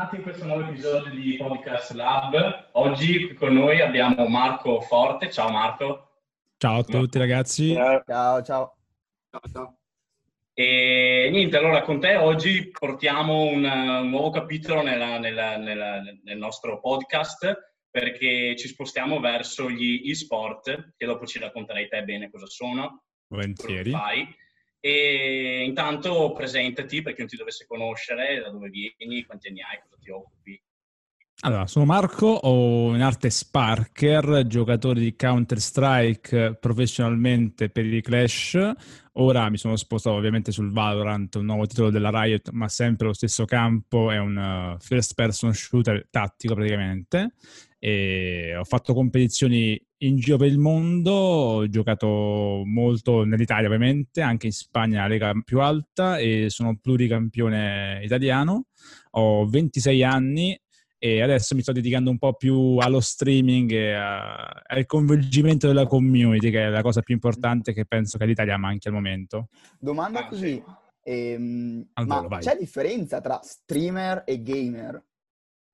[0.00, 2.70] Bentornati in questo nuovo episodio di Podcast Lab.
[2.72, 5.30] Oggi con noi abbiamo Marco Forte.
[5.30, 6.22] Ciao Marco.
[6.56, 7.74] Ciao a tutti ragazzi.
[7.74, 8.76] Ciao, ciao.
[9.30, 9.78] Ciao, ciao.
[10.54, 16.38] E niente, allora con te oggi portiamo un, un nuovo capitolo nella, nella, nella, nel
[16.38, 22.46] nostro podcast perché ci spostiamo verso gli e-sport, che dopo ci racconterai te bene cosa
[22.46, 23.02] sono.
[23.26, 23.90] Volentieri.
[23.90, 24.26] Fai.
[24.80, 29.78] E intanto presentati per chi non ti dovesse conoscere, da dove vieni, quanti anni hai,
[29.82, 30.62] cosa ti occupi.
[31.42, 38.58] Allora, sono Marco, ho in arte Sparker, giocatore di Counter-Strike professionalmente per i Clash.
[39.14, 43.14] Ora mi sono spostato ovviamente sul Valorant, un nuovo titolo della Riot, ma sempre lo
[43.14, 47.32] stesso campo, è un uh, first person shooter tattico praticamente.
[47.78, 54.46] E ho fatto competizioni in giro per il mondo, ho giocato molto nell'Italia ovviamente, anche
[54.46, 58.66] in Spagna la lega più alta e sono pluricampione italiano.
[59.12, 60.58] Ho 26 anni
[60.98, 65.86] e adesso mi sto dedicando un po' più allo streaming e a, al coinvolgimento della
[65.86, 69.48] community, che è la cosa più importante che penso che l'Italia manchi al momento.
[69.78, 70.62] Domanda così,
[71.02, 72.42] ehm, allora, ma vai.
[72.42, 75.02] c'è differenza tra streamer e gamer?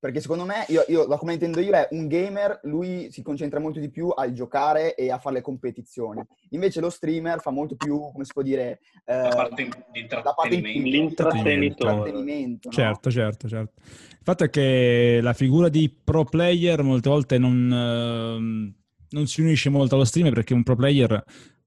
[0.07, 3.81] Perché secondo me, io, io, come intendo io, è un gamer, lui si concentra molto
[3.81, 6.23] di più al giocare e a fare le competizioni.
[6.51, 8.79] Invece lo streamer fa molto più, come si può dire...
[9.05, 10.89] Eh, la parte di intrattenimento.
[10.89, 12.69] L'intrattenimento.
[12.69, 12.73] No?
[12.73, 13.73] Certo, certo, certo.
[13.85, 18.75] Il fatto è che la figura di pro player molte volte non, eh,
[19.11, 21.21] non si unisce molto allo streamer perché un pro player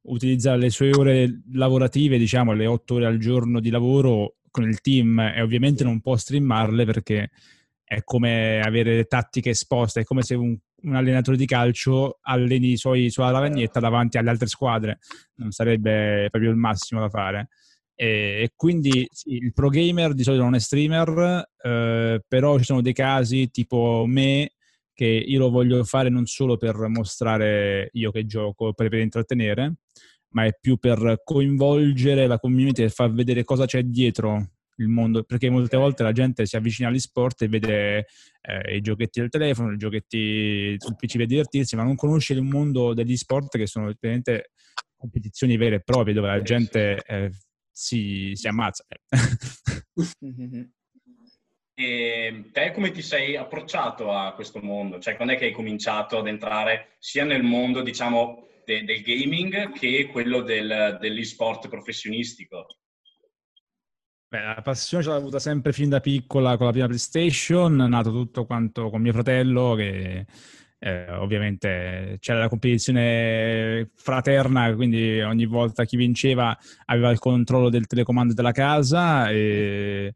[0.04, 4.80] utilizza le sue ore lavorative, diciamo le otto ore al giorno di lavoro con il
[4.80, 7.32] team e ovviamente non può streamarle perché
[7.90, 12.78] è come avere tattiche esposte, è come se un, un allenatore di calcio alleni i
[12.78, 15.00] suoi, sua lavagnetta davanti alle altre squadre,
[15.38, 17.48] non sarebbe proprio il massimo da fare.
[17.96, 22.64] E, e quindi sì, il pro gamer di solito non è streamer, eh, però ci
[22.66, 24.52] sono dei casi tipo me
[24.94, 29.78] che io lo voglio fare non solo per mostrare io che gioco, per, per intrattenere,
[30.34, 35.24] ma è più per coinvolgere la community e far vedere cosa c'è dietro il mondo,
[35.24, 38.08] perché molte volte la gente si avvicina agli sport e vede
[38.42, 42.42] eh, i giochetti del telefono, i giochetti sul PC per divertirsi, ma non conosce il
[42.42, 44.52] mondo degli sport che sono veramente
[44.96, 47.32] competizioni vere e proprie dove la gente eh,
[47.72, 48.86] si, si, ammazza.
[51.74, 55.00] E te come ti sei approcciato a questo mondo?
[55.00, 59.72] Cioè, quando è che hai cominciato ad entrare sia nel mondo, diciamo, de- del gaming
[59.72, 62.68] che quello del, dell'e-sport professionistico?
[64.32, 67.88] Beh, la passione ce l'ho avuta sempre fin da piccola con la prima PlayStation, è
[67.88, 70.28] nato tutto quanto con mio fratello che
[70.78, 77.88] eh, ovviamente c'era la competizione fraterna, quindi ogni volta chi vinceva aveva il controllo del
[77.88, 80.14] telecomando della casa e,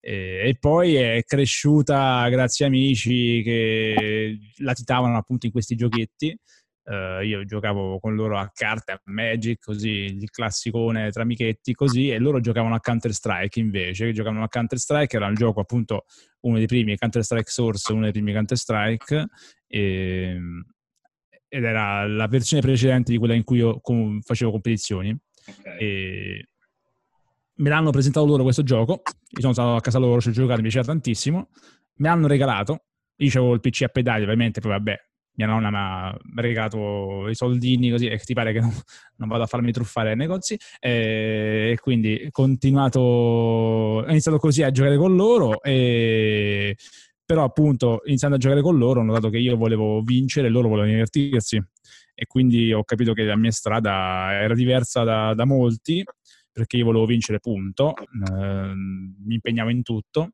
[0.00, 6.36] e, e poi è cresciuta grazie a amici che latitavano appunto in questi giochetti
[6.88, 12.10] Uh, io giocavo con loro a carte, a Magic, così, il classicone tra amichetti, così,
[12.10, 16.04] e loro giocavano a Counter-Strike invece, giocavano a Counter-Strike, era un gioco appunto
[16.42, 19.26] uno dei primi, Counter-Strike Source, uno dei primi Counter-Strike,
[19.66, 20.64] e, ehm,
[21.48, 25.16] ed era la versione precedente di quella in cui io com- facevo competizioni.
[25.58, 25.78] Okay.
[25.78, 26.48] E
[27.56, 30.56] me l'hanno presentato loro questo gioco, io sono stato a casa loro, ci ho giocato,
[30.56, 31.48] mi piaceva tantissimo,
[31.96, 32.84] me l'hanno regalato,
[33.16, 34.96] io avevo il PC a pedali ovviamente, poi vabbè,
[35.36, 38.70] mia nonna mi ha regalato i soldini così e ti pare che non,
[39.16, 44.96] non vado a farmi truffare ai negozi e, quindi continuato ho iniziato così a giocare
[44.96, 46.76] con loro e
[47.24, 50.68] però appunto iniziando a giocare con loro ho notato che io volevo vincere e loro
[50.68, 51.60] volevano divertirsi.
[52.18, 56.04] E quindi ho capito che la mia strada era diversa da, da molti
[56.50, 57.94] perché io volevo vincere punto.
[57.96, 60.30] Eh, mi impegnavo in tutto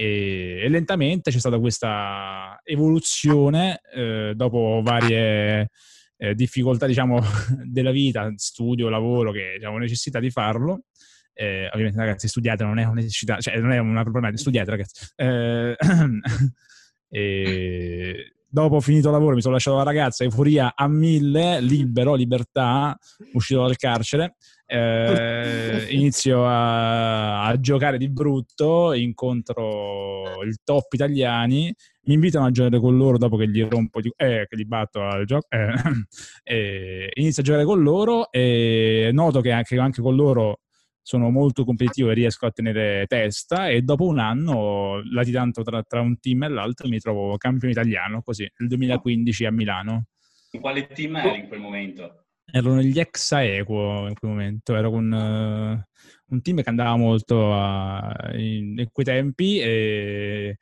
[0.00, 5.70] e, e lentamente c'è stata questa evoluzione eh, dopo varie
[6.16, 7.18] eh, difficoltà diciamo
[7.66, 10.84] della vita, studio, lavoro che diciamo, necessità di farlo.
[11.32, 15.06] Eh, ovviamente ragazzi studiate non è una necessità cioè non è un problema studiate ragazzi.
[15.16, 15.76] Eh,
[17.10, 22.96] e dopo finito il lavoro mi sono lasciato la ragazza, euforia a mille, libero, libertà,
[23.32, 24.36] uscito dal carcere,
[24.66, 32.80] eh, inizio a, a, giocare di brutto, incontro il top italiani, mi invitano a giocare
[32.80, 37.42] con loro dopo che gli rompo, di, eh, che gli batto al gioco, eh, inizio
[37.42, 40.60] a giocare con loro e noto che anche, anche con loro
[41.08, 46.02] sono molto competitivo e riesco a tenere testa e dopo un anno, latitando tra, tra
[46.02, 50.04] un team e l'altro, mi trovo campione italiano, così, nel 2015 a Milano.
[50.50, 52.24] In quale team eri in quel momento?
[52.44, 57.54] Ero negli ex Aequo in quel momento, ero con uh, un team che andava molto
[57.54, 60.58] a, in, in, quei tempi e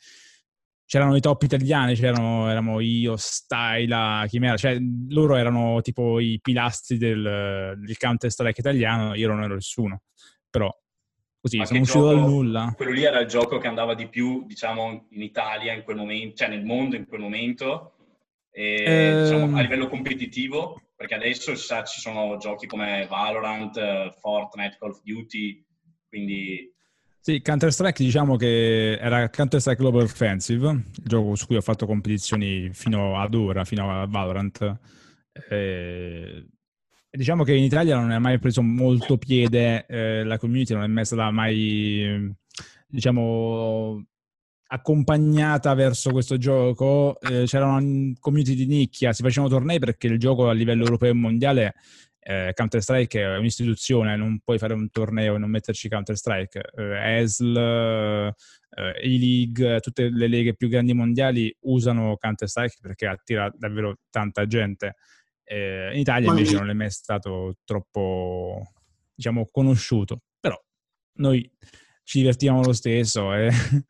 [0.84, 4.78] c'erano i top italiani, c'erano erano io, Styla, Chimera, cioè
[5.08, 10.02] loro erano tipo i pilastri del, del Counter Strike italiano, io non ero nessuno,
[10.56, 10.74] però
[11.40, 12.72] così Ma sono uscito dal nulla.
[12.76, 16.36] Quello lì era il gioco che andava di più, diciamo, in Italia in quel momento,
[16.36, 17.94] cioè nel mondo in quel momento,
[18.50, 19.22] e, eh...
[19.22, 25.02] diciamo, a livello competitivo, perché adesso sa, ci sono giochi come Valorant, Fortnite, Call of
[25.02, 25.64] Duty,
[26.08, 26.72] quindi
[27.20, 32.70] sì, Counter-Strike diciamo che era Counter-Strike Global Offensive, il gioco su cui ho fatto competizioni
[32.72, 34.78] fino ad ora, fino a Valorant.
[35.50, 36.46] E
[37.10, 40.86] diciamo che in Italia non è mai preso molto piede, eh, la community non è
[40.86, 42.34] mai stata mai,
[42.86, 44.04] diciamo,
[44.68, 47.18] accompagnata verso questo gioco.
[47.20, 51.10] Eh, c'era una community di nicchia, si facevano tornei perché il gioco a livello europeo
[51.10, 51.74] e mondiale
[52.28, 56.72] eh, Counter-Strike è un'istituzione, non puoi fare un torneo e non metterci Counter-Strike.
[56.76, 58.34] Eh, ESL, eh,
[59.00, 64.96] E-League, tutte le leghe più grandi mondiali usano Counter-Strike perché attira davvero tanta gente.
[65.48, 68.72] Eh, in Italia invece non è mai stato troppo,
[69.14, 70.22] diciamo, conosciuto.
[70.40, 70.60] Però
[71.18, 71.48] noi
[72.02, 73.50] ci divertiamo lo stesso e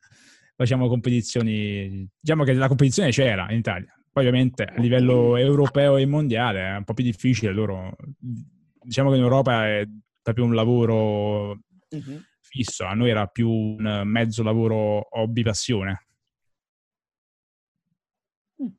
[0.54, 2.06] facciamo competizioni.
[2.20, 3.90] Diciamo che la competizione c'era in Italia.
[4.12, 7.52] Poi ovviamente a livello europeo e mondiale è un po' più difficile.
[7.52, 9.86] Loro, diciamo che in Europa è
[10.22, 12.22] proprio un lavoro uh-huh.
[12.40, 16.06] fisso, a noi era più un mezzo lavoro hobby passione.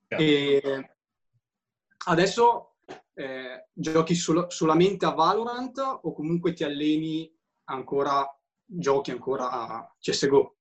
[0.07, 0.97] E
[2.05, 2.66] adesso
[3.17, 7.29] eh, giochi sol- solamente a Valorant o comunque ti alleni
[7.65, 8.23] ancora,
[8.63, 10.55] giochi ancora a CSGO?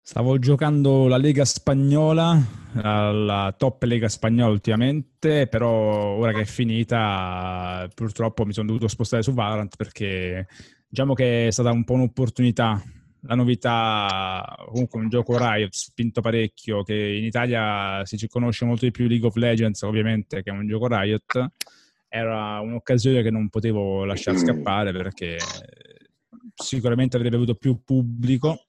[0.00, 2.38] Stavo giocando la Lega Spagnola,
[2.74, 9.22] la top Lega Spagnola ultimamente, però ora che è finita purtroppo mi sono dovuto spostare
[9.22, 10.46] su Valorant perché
[10.86, 12.80] diciamo che è stata un po' un'opportunità.
[13.26, 18.90] La novità, comunque un gioco Riot spinto parecchio, che in Italia si conosce molto di
[18.90, 21.50] più League of Legends, ovviamente, che è un gioco Riot,
[22.08, 25.36] era un'occasione che non potevo lasciare scappare perché
[26.54, 28.66] sicuramente avrebbe avuto più pubblico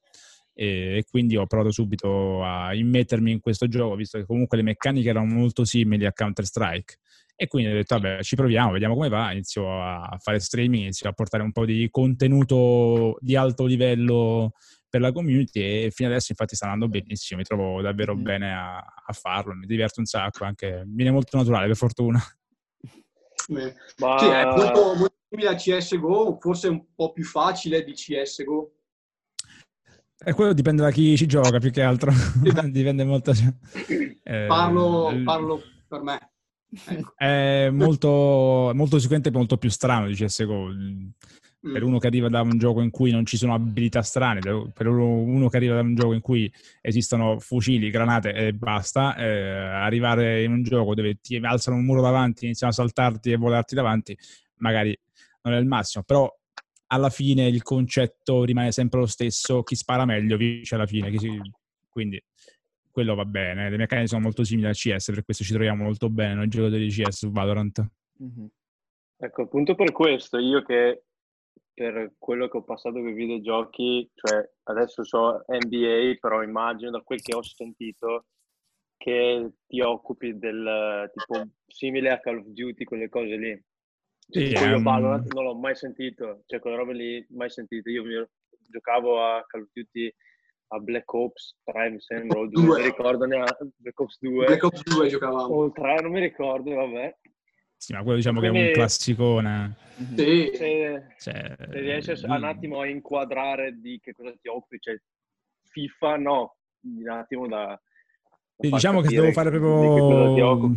[0.57, 5.09] e, quindi ho provato subito a immettermi in questo gioco, visto che comunque le meccaniche
[5.09, 6.99] erano molto simili a Counter-Strike.
[7.35, 9.33] E quindi ho detto, vabbè, ci proviamo, vediamo come va.
[9.33, 14.53] Inizio a fare streaming, inizio a portare un po' di contenuto di alto livello
[14.89, 18.21] per la community e fino adesso infatti sta andando benissimo, mi trovo davvero mm.
[18.21, 22.23] bene a, a, farlo, mi diverto un sacco, anche viene molto naturale per fortuna.
[23.49, 24.17] Beh, Ma...
[24.17, 28.71] Sì, è molto, molto simile a CSGO, forse un po' più facile di CSGO
[30.23, 32.11] e quello dipende da chi ci gioca più che altro.
[32.71, 33.31] dipende molto.
[34.23, 36.31] Eh, parlo, parlo, per me.
[36.87, 37.13] Ecco.
[37.15, 40.67] È molto, molto sicuramente molto più strano di CSGO.
[41.61, 41.85] Per mm.
[41.85, 44.39] uno che arriva da un gioco in cui non ci sono abilità strane,
[44.73, 46.51] per uno che arriva da un gioco in cui
[46.81, 52.01] esistono fucili, granate e basta, eh, arrivare in un gioco dove ti alzano un muro
[52.01, 54.17] davanti, iniziano a saltarti e volarti davanti,
[54.57, 54.97] magari
[55.41, 56.03] non è il massimo.
[56.03, 56.31] Però
[56.95, 61.39] alla fine il concetto rimane sempre lo stesso, chi spara meglio vince alla fine, si...
[61.89, 62.21] quindi
[62.89, 63.69] quello va bene.
[63.69, 66.87] Le meccaniche sono molto simili al CS, per questo ci troviamo molto bene noi giocatori
[66.87, 67.85] di CS su Valorant.
[68.23, 68.45] Mm-hmm.
[69.17, 71.03] Ecco, appunto per questo, io che
[71.73, 77.01] per quello che ho passato con i videogiochi, cioè adesso so NBA, però immagino da
[77.01, 78.27] quel che ho sentito
[78.97, 83.63] che ti occupi del tipo simile a Call of Duty, quelle cose lì.
[84.27, 84.83] Sì, io um...
[84.83, 87.89] Valorant non l'ho mai sentito, cioè quelle robe lì mai sentito.
[87.89, 88.13] Io mi
[88.67, 90.13] giocavo a Call of Duty
[90.69, 94.45] a Black Ops 3, mi sembra, o 2, non mi ricordo neanche, Black Ops 2.
[94.45, 95.53] Black Ops 2 giocavamo.
[95.53, 97.15] O 3, non mi ricordo, vabbè.
[97.77, 99.77] Sì, ma quello diciamo Quindi, che è un classicone.
[100.15, 100.51] Sì.
[100.53, 104.97] Se, cioè, se riesci a, un attimo a inquadrare di che cosa ti occupi, cioè
[105.69, 107.79] FIFA no, un attimo da...
[108.55, 110.75] da diciamo che devo fare proprio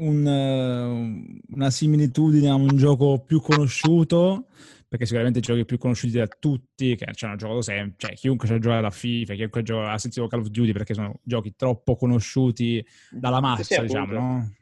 [0.00, 4.48] un, eh, una similitudine a un gioco più conosciuto,
[4.88, 8.54] perché sicuramente giochi più conosciuti da tutti, che ci hanno giocato sempre, cioè chiunque ci
[8.54, 12.84] ha giocato a FIFA, chiunque ha sentito Call of Duty, perché sono giochi troppo conosciuti
[13.10, 14.54] dalla massa, sì, diciamo, no?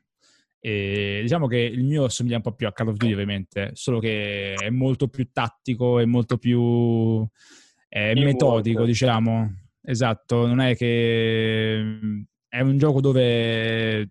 [0.61, 4.01] E diciamo che il mio assomiglia un po' più a Call of Duty, ovviamente, solo
[4.01, 7.27] che è molto più tattico, è molto più
[7.89, 9.55] è metodico, diciamo.
[9.81, 11.79] Esatto, non è che
[12.49, 14.11] è un gioco dove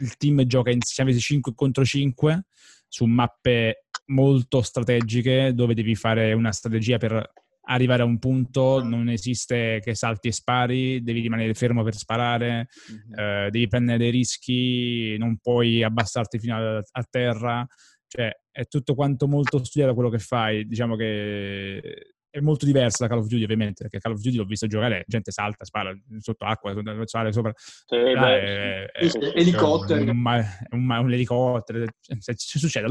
[0.00, 2.44] il team gioca insieme 5 contro 5
[2.88, 9.08] su mappe molto strategiche dove devi fare una strategia per arrivare a un punto, non
[9.08, 13.46] esiste che salti e spari, devi rimanere fermo per sparare, mm-hmm.
[13.46, 17.64] eh, devi prendere dei rischi, non puoi abbassarti fino a, a terra,
[18.08, 20.66] Cioè, è tutto quanto molto studiato quello che fai.
[20.66, 24.44] Diciamo che è molto diversa da Call of Duty, ovviamente, perché Call of Duty l'ho
[24.44, 26.72] visto giocare, gente salta, spara sotto acqua,
[27.04, 27.52] sale sopra.
[27.56, 30.02] Sì, ah, è, è, è, elicotteri.
[30.02, 31.84] Un, un, un, un, elicottero,
[32.18, 32.86] se, se succede,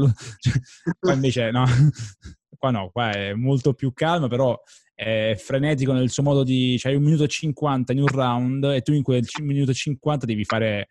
[0.98, 1.64] qua invece no,
[2.58, 4.60] qua no, qua è molto più calmo, però
[4.94, 6.76] è frenetico nel suo modo di...
[6.78, 10.26] C'hai un minuto e 50 in un round e tu in quel minuto e 50
[10.26, 10.88] devi fare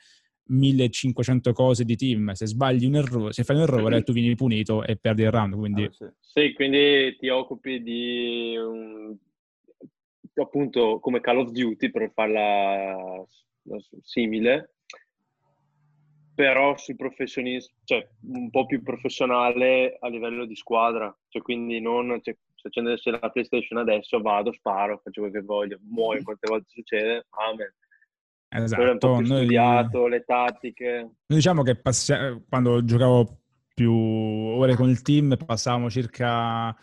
[0.50, 2.32] 1500 cose di team.
[2.32, 5.56] Se sbagli un errore, se fai un errore, tu vieni punito e perdi il round.
[5.56, 5.84] Quindi...
[5.84, 6.06] Ah, sì.
[6.20, 6.54] sì.
[6.54, 9.16] quindi ti occupi di un,
[10.36, 13.26] appunto come Call of Duty per farla
[14.02, 14.76] simile,
[16.34, 21.16] però sul professionista, cioè un po' più professionale a livello di squadra.
[21.28, 22.20] Cioè, quindi non.
[22.22, 26.68] Cioè, se accendesse la PlayStation adesso, vado, sparo, faccio quel che voglio, muoio quante volte
[26.70, 27.74] succede, amen
[28.50, 29.20] Esatto.
[29.20, 30.92] Noi, studiato, le tattiche.
[30.92, 33.42] Noi diciamo che passi- quando giocavo
[33.74, 36.76] più ore con il team passavamo circa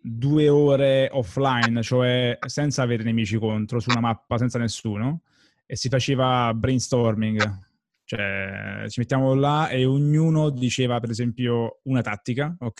[0.00, 5.22] due ore offline, cioè senza avere nemici contro, su una mappa senza nessuno,
[5.64, 7.70] e si faceva brainstorming.
[8.04, 12.76] Cioè, ci mettiamo là e ognuno diceva, per esempio, una tattica, ok?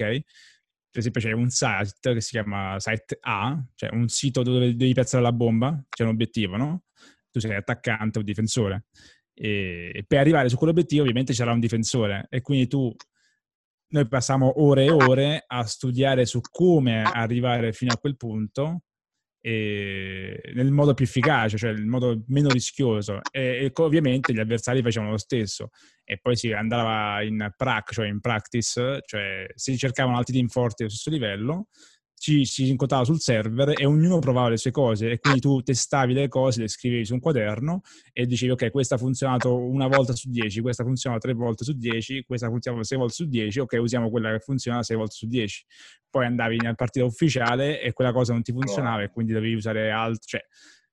[0.91, 4.93] Per esempio c'è un site che si chiama Site A, cioè un sito dove devi
[4.93, 6.83] piazzare la bomba, c'è un obiettivo, no?
[7.33, 8.85] Tu sei attaccante o difensore.
[9.35, 12.95] E per arrivare su quell'obiettivo ovviamente c'era un difensore e quindi tu
[13.89, 18.83] noi passiamo ore e ore a studiare su come arrivare fino a quel punto
[19.45, 23.21] nel modo più efficace, cioè nel modo meno rischioso.
[23.31, 25.71] E, e, ovviamente gli avversari facevano lo stesso.
[26.05, 30.83] E poi si andava in prac, cioè in practice, cioè si cercavano altri team forti
[30.83, 31.67] allo stesso livello,
[32.23, 36.13] ci si incontrava sul server e ognuno provava le sue cose e quindi tu testavi
[36.13, 37.81] le cose, le scrivevi su un quaderno
[38.13, 41.73] e dicevi ok, questa ha funzionato una volta su dieci, questa funziona tre volte su
[41.73, 45.27] dieci, questa funziona sei volte su dieci, ok, usiamo quella che funziona sei volte su
[45.27, 45.65] dieci.
[46.09, 49.91] Poi andavi nella partita ufficiale e quella cosa non ti funzionava e quindi dovevi usare
[49.91, 50.45] altro, cioè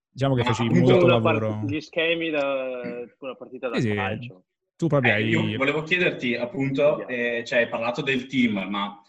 [0.10, 1.50] diciamo che facevi molto lavoro.
[1.50, 4.46] Part- gli schemi da una partita da eh sì, calcio.
[4.76, 5.30] Tu proprio eh, hai...
[5.30, 9.00] Io volevo chiederti appunto, eh, cioè hai parlato del team, ma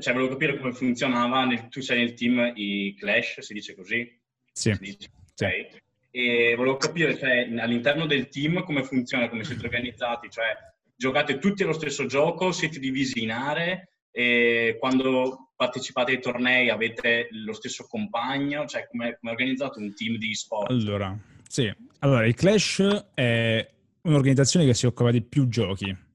[0.00, 4.18] cioè volevo capire come funzionava, nel, tu sei nel team i Clash, si dice così?
[4.52, 4.74] Sì.
[4.80, 5.68] Dice, okay.
[6.10, 10.56] E volevo capire cioè, all'interno del team come funziona, come siete organizzati, cioè
[10.96, 17.28] giocate tutti allo stesso gioco, siete divisi in aree e quando partecipate ai tornei avete
[17.30, 20.70] lo stesso compagno, cioè come è organizzato un team di sport?
[20.70, 21.72] Allora, sì.
[22.00, 23.68] Allora, il Clash è
[24.02, 26.06] un'organizzazione che si occupa di più giochi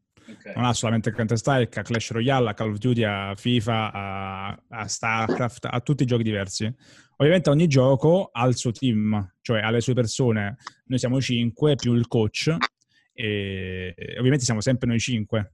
[0.43, 0.55] Okay.
[0.55, 4.87] Non ha solamente Counter-Strike, ha Clash Royale, a Call of Duty, a FIFA, a, a
[4.87, 6.65] StarCraft, a tutti i giochi diversi.
[7.15, 10.57] Ovviamente ogni gioco ha il suo team, cioè ha le sue persone.
[10.87, 12.53] Noi siamo cinque più il coach
[13.13, 15.53] e, e ovviamente siamo sempre noi cinque.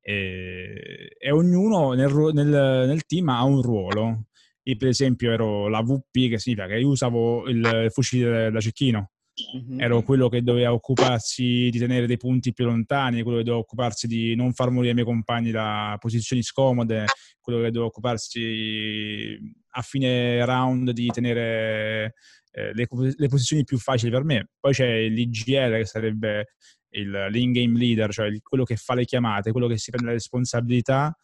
[0.00, 4.28] E, e ognuno nel, nel, nel, team ha un ruolo.
[4.62, 9.10] Io per esempio ero la VP, che significa che io usavo il fucile da cecchino
[9.56, 9.80] Mm-hmm.
[9.80, 14.06] Ero quello che doveva occuparsi di tenere dei punti più lontani, quello che doveva occuparsi
[14.06, 17.04] di non far morire i miei compagni da posizioni scomode,
[17.40, 19.38] quello che doveva occuparsi
[19.70, 22.14] a fine round di tenere
[22.52, 24.48] eh, le, le, posizioni più facili per me.
[24.60, 26.54] Poi c'è l'IGL che sarebbe
[26.90, 30.14] il, l'in-game leader, cioè il, quello che fa le chiamate, quello che si prende la
[30.14, 31.16] responsabilità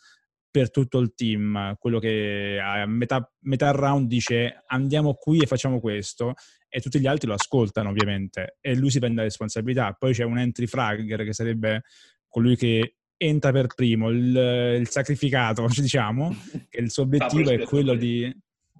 [0.51, 5.79] per tutto il team, quello che a metà, metà round dice andiamo qui e facciamo
[5.79, 6.35] questo
[6.69, 9.93] e tutti gli altri lo ascoltano ovviamente e lui si prende la responsabilità.
[9.99, 11.83] Poi c'è un entry fragger che sarebbe
[12.29, 16.35] colui che entra per primo, il, il sacrificato, diciamo,
[16.69, 18.33] che il suo obiettivo è quello di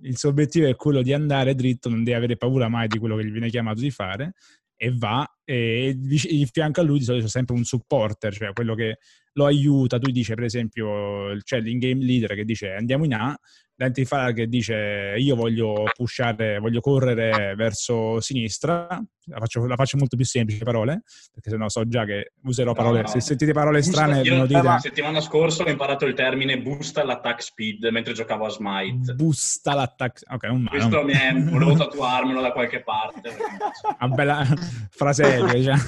[0.03, 3.17] il suo obiettivo è quello di andare dritto, non deve avere paura mai di quello
[3.17, 4.35] che gli viene chiamato di fare
[4.77, 8.75] e va e di fianco a lui di solito c'è sempre un supporter, cioè quello
[8.75, 8.99] che
[9.33, 9.99] lo aiuta.
[9.99, 13.37] Tu dici per esempio, c'è l'in-game leader che dice andiamo in A,
[13.79, 18.87] l'antifire che dice io voglio pushare, voglio correre verso sinistra,
[19.25, 22.99] la faccio, la faccio molto più semplice parole, perché sennò so già che userò parole,
[22.99, 23.09] no, no.
[23.09, 24.63] se sentite parole strane io, dite...
[24.63, 29.15] La settimana scorsa ho imparato il termine boosta l'attack speed mentre giocavo a Smite.
[29.15, 30.23] Boosta l'attack...
[30.29, 30.79] Ok, un male.
[30.79, 31.33] Questo mi è...
[31.35, 33.31] volevo tatuarmelo da qualche parte.
[34.01, 34.45] Una bella
[34.91, 35.83] frase, diciamo.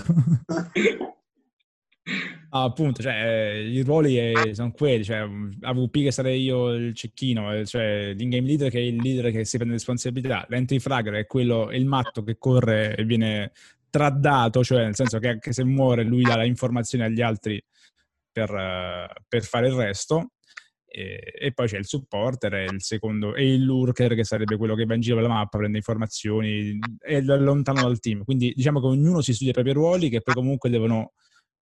[2.52, 5.21] Ah, appunto, cioè, i ruoli è, sono quelli, cioè,
[5.61, 9.45] AVP che sarei io il cecchino, eh, cioè l'in-game leader che è il leader che
[9.45, 13.52] si prende responsabilità, l'entry fragger è quello, è il matto che corre e viene
[13.88, 17.62] traddato, cioè nel senso che anche se muore lui dà informazioni agli altri
[18.33, 20.33] per, uh, per fare il resto.
[20.92, 24.75] E, e, poi c'è il supporter e il secondo e il lurker che sarebbe quello
[24.75, 28.25] che va in giro per la mappa, prende informazioni e è lontano dal team.
[28.25, 31.12] Quindi diciamo che ognuno si studia i propri ruoli che poi comunque devono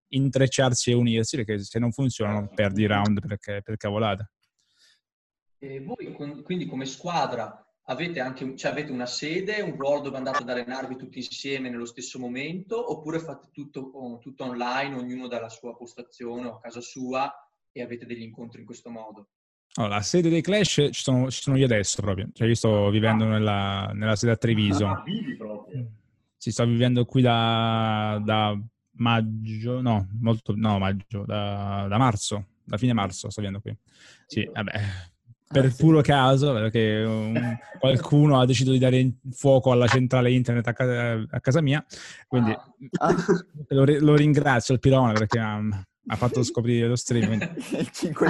[0.09, 4.31] intrecciarsi e unirsi, perché se non funzionano perdi i round perché, per cavolate.
[5.59, 10.43] E voi quindi come squadra avete anche cioè avete una sede, un ruolo dove andate
[10.43, 15.75] ad allenarvi tutti insieme nello stesso momento oppure fate tutto, tutto online, ognuno dalla sua
[15.75, 17.31] postazione o a casa sua
[17.71, 19.29] e avete degli incontri in questo modo?
[19.75, 22.89] Allora, la sede dei Clash ci sono, ci sono io adesso proprio, cioè io sto
[22.89, 23.27] vivendo ah.
[23.27, 24.87] nella, nella, sede a Treviso.
[24.87, 25.87] Ah, vivi proprio?
[26.35, 28.59] Sì, sto vivendo qui da, da
[28.97, 33.75] maggio, no, molto, no, maggio, da, da, marzo, da fine marzo sto vivendo qui.
[34.25, 34.81] Sì, vabbè,
[35.49, 40.67] per ah, puro caso, perché un, qualcuno ha deciso di dare fuoco alla centrale internet
[40.67, 41.83] a casa, a casa mia,
[42.27, 43.15] quindi ah.
[43.69, 47.55] lo, lo, ringrazio il Pirone perché ha, ha fatto scoprire lo streaming.
[47.91, 48.27] 5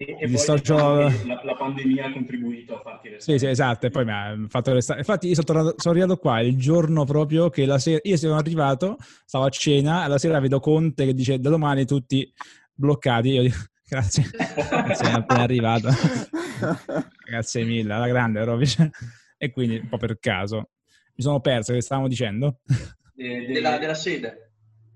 [0.00, 0.76] e, e dissocio...
[0.76, 3.36] la, la, pandemia ha contribuito a farti restare.
[3.36, 5.00] Sì, sì, esatto, e poi mi ha fatto restare.
[5.00, 7.98] Infatti io sono, tornato, sono arrivato qua il giorno proprio che la sera...
[8.04, 11.84] Io sono arrivato, stavo a cena, e la sera vedo Conte che dice da domani
[11.84, 12.32] tutti
[12.72, 13.28] bloccati.
[13.30, 13.56] Io dico,
[13.88, 14.22] grazie,
[14.94, 15.88] sono appena arrivato.
[17.28, 18.68] grazie mille, alla grande proprio.
[19.36, 20.70] e quindi un po' per caso.
[21.16, 22.60] Mi sono perso, che stavamo dicendo?
[23.16, 24.47] della, della sede.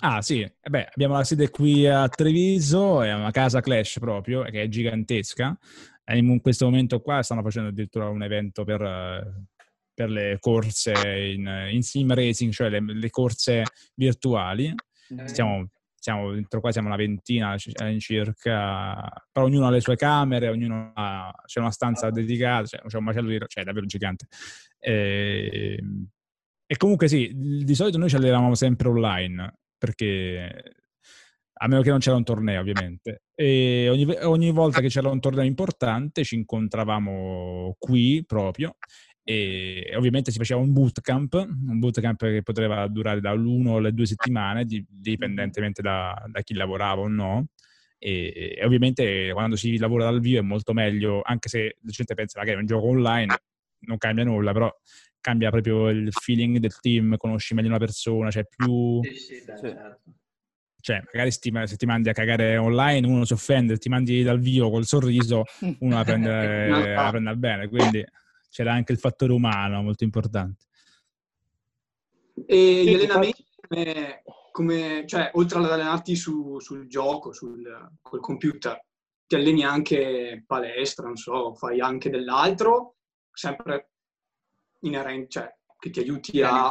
[0.05, 4.43] Ah sì, eh beh, abbiamo la sede qui a Treviso, è una casa Clash proprio,
[4.43, 5.57] che è gigantesca.
[6.05, 9.45] E in questo momento qua stanno facendo addirittura un evento per,
[9.95, 10.93] per le corse
[11.35, 13.63] in, in, sim racing, cioè le, le corse
[13.95, 14.75] virtuali.
[15.25, 20.91] Stiamo, siamo, dentro qua siamo una ventina circa, però ognuno ha le sue camere, ognuno
[20.97, 23.39] ha, c'è una stanza dedicata, c'è, c'è un macello di...
[23.47, 24.27] cioè è davvero gigante.
[24.81, 25.81] E,
[26.67, 30.63] e comunque sì, di solito noi ci allenavamo sempre online perché
[31.55, 33.23] a meno che non c'era un torneo ovviamente.
[33.35, 38.77] E ogni, ogni, volta che c'era un torneo importante ci incontravamo qui proprio
[39.25, 44.07] e ovviamente si faceva un bootcamp, un bootcamp che poteva durare da uno alle due
[44.07, 47.47] settimane, dipendentemente da, da chi lavorava o no.
[47.99, 52.15] E, e, ovviamente quando si lavora dal vivo è molto meglio, anche se la gente
[52.15, 53.37] pensa magari è un gioco online,
[53.87, 54.73] non cambia nulla, però
[55.23, 59.01] cambia proprio il feeling del team, conosci meglio una persona, c'è più...
[59.03, 60.01] Sì, sì, dai, certo.
[60.83, 64.25] Cioè, magari se ti, se ti, mandi a cagare online, uno si offende, ti mandi
[64.25, 65.45] dal vivo col sorriso,
[65.79, 68.05] uno la prende, la prende bene, quindi
[68.51, 70.65] c'era anche il fattore umano molto importante.
[72.47, 77.63] E gli allenamenti come, come cioè, oltre ad allenarti su, sul gioco, sul,
[78.01, 78.85] col computer,
[79.29, 82.97] ti alleni anche palestra, non so, fai anche dell'altro,
[83.33, 83.92] sempre
[84.83, 86.71] inerente, cioè che ti aiuti a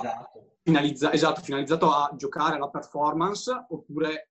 [0.63, 4.30] finalizza- esatto, finalizzato a giocare alla performance oppure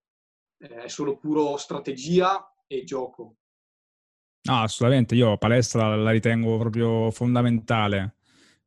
[0.58, 3.34] eh, è solo puro strategia e gioco?
[4.42, 8.16] No, assolutamente, io palestra la ritengo proprio fondamentale,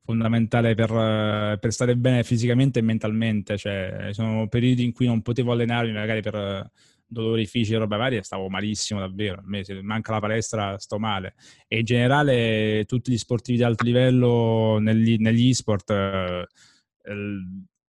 [0.03, 5.51] fondamentale per, per stare bene fisicamente e mentalmente, cioè sono periodi in cui non potevo
[5.51, 6.69] allenarmi magari per
[7.13, 9.39] dolori fisici e roba varia, stavo malissimo davvero.
[9.39, 11.35] A me se manca la palestra sto male.
[11.67, 16.47] E in generale tutti gli sportivi di alto livello negli, negli e-sport eh,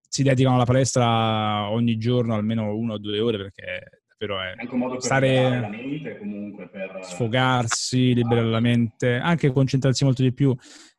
[0.07, 4.73] si dedicano alla palestra ogni giorno almeno una o due ore perché davvero è anche
[4.73, 10.21] un modo per stare la mente comunque per sfogarsi, liberare la mente, anche concentrarsi molto
[10.21, 10.55] di più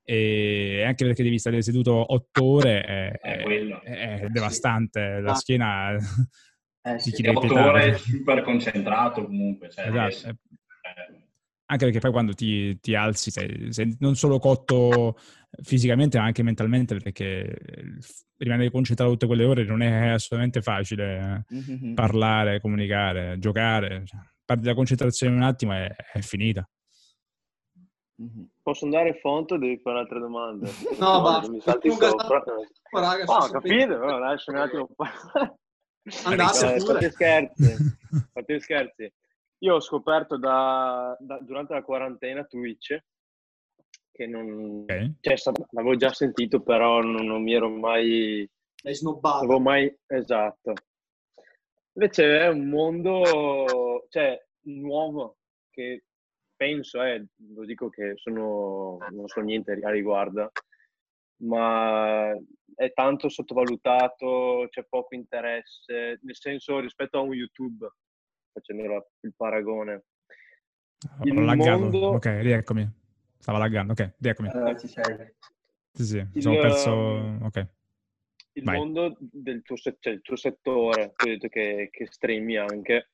[0.09, 3.43] e anche perché devi stare seduto otto ore è, è,
[3.83, 5.97] è, è devastante, la schiena
[6.87, 9.71] eh, sì, ore super concentrato comunque.
[9.71, 10.29] Cioè, esatto.
[10.29, 10.37] eh.
[11.69, 15.17] Anche perché poi quando ti, ti alzi sei, sei, non solo cotto
[15.63, 17.59] fisicamente ma anche mentalmente perché
[18.37, 21.95] rimanere concentrato tutte quelle ore non è assolutamente facile mm-hmm.
[21.95, 24.05] parlare, comunicare, giocare.
[24.07, 26.69] Cioè, parti la concentrazione un attimo e è, finita.
[28.23, 28.45] Mm-hmm.
[28.63, 30.71] Posso andare fonte o devi fare altre domande?
[31.01, 31.51] No, basta.
[31.51, 32.45] Mi salti sopra.
[32.91, 33.97] Oh, raga, oh, capito?
[33.97, 34.89] No, lasciami un attimo
[36.25, 37.75] Andasse no, fate scherzi,
[38.33, 39.13] fate scherzi.
[39.59, 42.97] Io ho scoperto da, da, durante la quarantena Twitch,
[44.13, 44.83] che non...
[44.83, 45.15] Okay.
[45.21, 45.35] Cioè,
[45.71, 48.49] l'avevo già sentito, però non, non mi ero mai...
[48.83, 49.45] L'hai snobbato.
[49.45, 49.95] Avevo mai...
[50.07, 50.75] Esatto.
[51.95, 55.39] Invece è un mondo, cioè, nuovo,
[55.71, 56.05] che
[56.55, 60.53] penso, eh, lo dico che sono, non so niente a riguardo,
[61.39, 62.33] ma
[62.75, 67.89] è tanto sottovalutato, c'è poco interesse, nel senso rispetto a un YouTube,
[68.53, 70.05] facendo il paragone.
[71.25, 71.99] Il mondo...
[72.09, 72.89] Ok, rieccomi.
[73.39, 74.49] Stava laggando, ok, rieccomi.
[74.49, 75.35] Uh, ci sei.
[75.93, 76.91] Sì, sì, mi sono perso...
[77.43, 77.69] Ok.
[78.53, 78.79] Il Vai.
[78.79, 83.11] mondo del tuo, cioè, il tuo settore, tu hai detto che, che streami anche,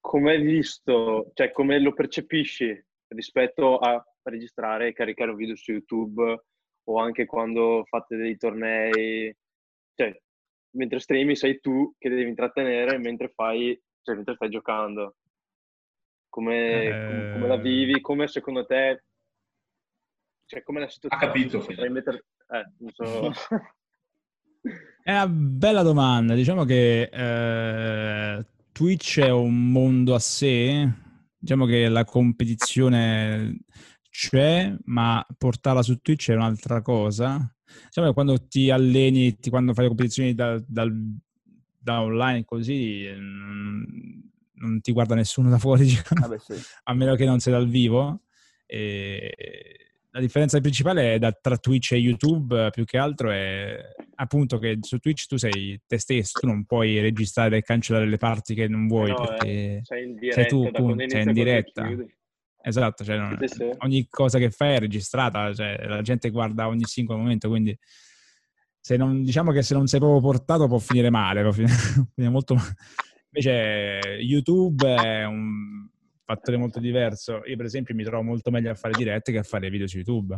[0.00, 5.72] come hai visto, cioè come lo percepisci rispetto a registrare e caricare un video su
[5.72, 6.44] YouTube
[6.88, 9.34] o anche quando fate dei tornei,
[9.94, 10.18] cioè
[10.70, 15.16] mentre streami sei tu che devi intrattenere mentre fai, cioè mentre stai giocando.
[16.28, 17.32] Come, eh...
[17.32, 18.00] come la vivi?
[18.00, 19.02] Come secondo te
[20.46, 21.24] cioè, come la situazione?
[21.24, 22.24] Ha capito, mettere...
[22.48, 23.32] Eh, non so.
[25.02, 26.34] È una bella domanda.
[26.34, 30.88] Diciamo che eh, Twitch è un mondo a sé.
[31.36, 33.58] Diciamo che la competizione
[34.16, 37.54] c'è, ma portarla su Twitch è un'altra cosa.
[37.84, 40.86] Diciamo che quando ti alleni, ti, quando fai competizioni da, da,
[41.78, 43.84] da online così, non,
[44.54, 46.54] non, ti guarda nessuno da fuori, diciamo, beh, sì.
[46.84, 48.22] a meno che non sei dal vivo.
[48.64, 49.34] E
[50.12, 53.78] la differenza principale è da, tra Twitch e YouTube, più che altro è
[54.14, 58.16] appunto che su Twitch tu sei te stesso, tu non puoi registrare e cancellare le
[58.16, 61.86] parti che non vuoi no, perché eh, sei, sei tu, appunto, sei in diretta.
[62.68, 63.38] Esatto, cioè non,
[63.78, 67.78] ogni cosa che fai è registrata, cioè, la gente guarda ogni singolo momento, quindi
[68.80, 72.54] se non, diciamo che se non sei proprio portato può finire male, può finire, molto
[72.54, 72.74] male.
[73.30, 75.88] Invece YouTube è un
[76.24, 77.42] fattore molto diverso.
[77.44, 79.98] Io, per esempio, mi trovo molto meglio a fare dirette che a fare video su
[79.98, 80.36] YouTube.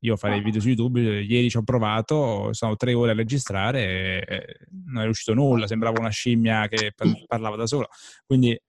[0.00, 0.42] Io farei ah.
[0.42, 5.06] video su YouTube, ieri ci ho provato, sono tre ore a registrare e non è
[5.06, 6.92] uscito nulla, sembrava una scimmia che
[7.26, 7.88] parlava da sola.
[8.26, 8.60] Quindi...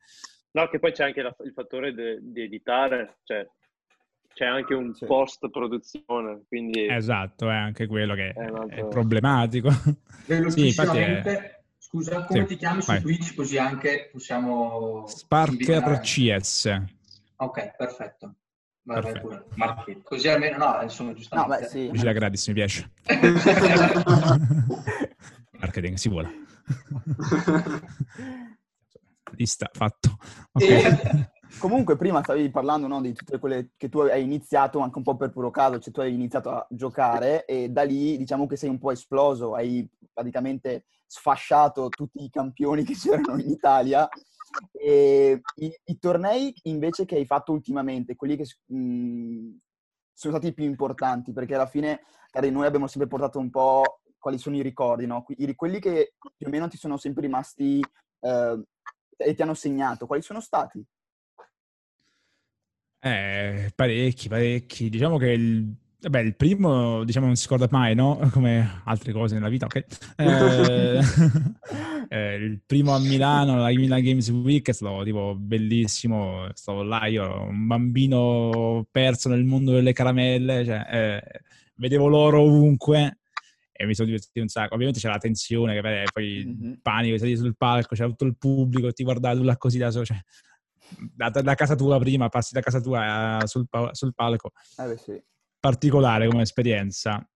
[0.52, 3.48] No, che poi c'è anche la, il fattore di editare, cioè
[4.34, 5.06] c'è anche un sì.
[5.06, 6.88] post-produzione, quindi...
[6.90, 9.70] Esatto, è anche quello che è, è problematico.
[10.48, 12.98] Sì, infatti è Scusa, come sì, ti chiami vai.
[12.98, 15.06] su Twitch così anche possiamo...
[15.08, 16.82] Sparker CS.
[17.36, 18.36] Ok, perfetto.
[18.84, 19.48] Perfetto.
[19.56, 21.54] vai Così almeno, no, insomma, giustamente...
[21.54, 21.90] No, beh, sì.
[21.90, 22.90] Vigila gratis, mi piace.
[25.60, 26.32] Marketing, si vuole.
[29.32, 30.18] Lista, fatto.
[30.52, 31.30] Okay.
[31.60, 35.18] Comunque, prima stavi parlando no, di tutte quelle che tu hai iniziato anche un po'
[35.18, 38.70] per puro caso, cioè tu hai iniziato a giocare e da lì diciamo che sei
[38.70, 44.08] un po' esploso, hai praticamente sfasciato tutti i campioni che c'erano in Italia.
[44.72, 49.52] E i, i tornei invece che hai fatto ultimamente, quelli che mh, mm,
[50.14, 54.02] sono stati i più importanti, perché alla fine cari, noi abbiamo sempre portato un po'
[54.18, 55.26] quali sono i ricordi, no?
[55.56, 57.84] quelli che più o meno ti sono sempre rimasti
[58.20, 58.64] eh,
[59.24, 60.84] e ti hanno segnato, quali sono stati?
[63.04, 64.90] Eh, parecchi, parecchi.
[64.90, 65.74] Diciamo che il,
[66.08, 68.20] beh, il primo, diciamo, non si scorda mai, no?
[68.32, 69.86] Come altre cose nella vita, ok?
[70.18, 71.00] Eh,
[72.10, 76.48] eh, il primo a Milano, la Milan Games Week, è stato tipo bellissimo.
[76.54, 81.42] Stavo là, io un bambino perso nel mondo delle caramelle, cioè, eh,
[81.76, 83.21] vedevo loro ovunque
[83.82, 84.74] e mi sono divertito un sacco.
[84.76, 86.74] Ovviamente c'era la tensione, che beh, poi mm-hmm.
[86.82, 90.20] panico, sei sul palco, c'era tutto il pubblico, ti guardava là così da solo, cioè
[91.16, 94.52] da, da, casa tua prima, passi da casa tua eh, sul, sul palco.
[94.78, 95.24] Eh beh, sì.
[95.60, 97.28] Particolare come esperienza.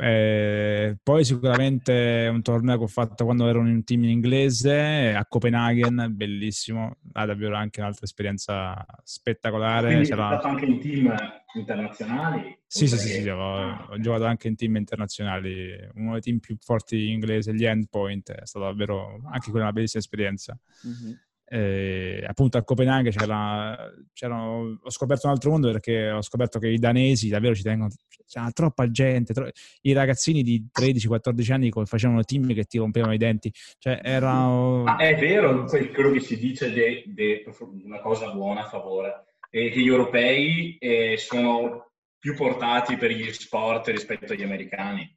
[0.00, 5.12] Eh, poi sicuramente un torneo che ho fatto quando ero in un team in inglese
[5.12, 9.88] a Copenaghen, bellissimo, ha davvero anche un'altra esperienza spettacolare.
[9.88, 10.28] Quindi C'era...
[10.28, 11.16] hai giocato anche in team
[11.54, 12.58] internazionali?
[12.64, 16.56] Sì, sì, sì, sì ho, ho, giocato anche in team internazionali, uno dei team più
[16.60, 20.56] forti inglese, gli Endpoint, è stata davvero anche quella una bellissima esperienza.
[20.86, 21.12] Mm-hmm.
[21.50, 26.68] Eh, appunto a Copenaghen c'era, c'erano, ho scoperto un altro mondo perché ho scoperto che
[26.68, 27.90] i danesi davvero ci tengono,
[28.26, 29.48] c'era troppa gente, tro-
[29.82, 34.84] i ragazzini di 13-14 anni facevano team che ti rompevano i denti, cioè erano...
[34.84, 37.44] Ah, è vero quello che si dice di
[37.84, 43.32] una cosa buona a favore, è che gli europei eh, sono più portati per gli
[43.32, 45.16] sport rispetto agli americani.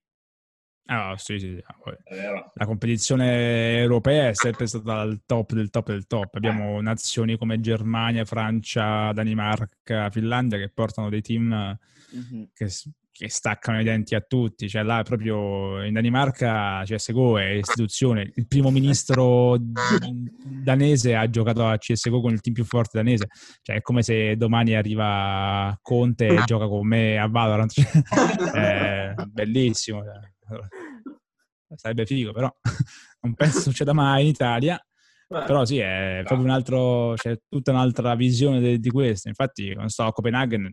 [0.86, 1.64] Ah, sì, sì,
[2.56, 6.36] La competizione europea è sempre stata al top del top del top.
[6.36, 6.82] Abbiamo eh.
[6.82, 12.44] nazioni come Germania, Francia, Danimarca, Finlandia che portano dei team mm-hmm.
[12.54, 12.68] che,
[13.10, 14.68] che, staccano i denti a tutti.
[14.68, 18.30] Cioè là proprio in Danimarca CSGO è istituzione.
[18.36, 19.56] Il primo ministro
[20.44, 23.28] danese ha giocato a CSGO con il team più forte danese.
[23.62, 27.72] Cioè è come se domani arriva Conte e gioca con me a Valorant.
[28.54, 30.04] è bellissimo.
[30.04, 30.32] Cioè
[31.76, 32.54] sarebbe figo, però
[33.22, 34.84] non penso succeda mai in Italia.
[35.28, 39.30] Beh, però sì, è proprio un altro, c'è tutta un'altra visione de, di questo.
[39.30, 40.70] Infatti, quando stavo a Copenaghen,